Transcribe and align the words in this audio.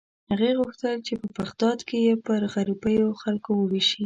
هغې 0.31 0.51
غوښتل 0.59 0.95
چې 1.07 1.13
په 1.21 1.27
بغداد 1.37 1.79
کې 1.87 1.97
یې 2.07 2.13
پر 2.25 2.41
غریبو 2.53 3.19
خلکو 3.21 3.49
ووېشي. 3.55 3.99